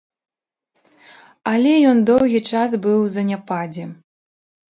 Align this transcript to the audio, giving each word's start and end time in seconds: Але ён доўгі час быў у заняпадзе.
Але 1.51 1.73
ён 1.89 1.97
доўгі 2.11 2.41
час 2.51 2.69
быў 2.87 2.97
у 3.05 3.11
заняпадзе. 3.17 3.83